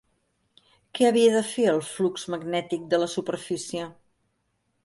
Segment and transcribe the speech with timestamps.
[0.99, 3.87] Què havia de fer el flux magnètic de la superfície?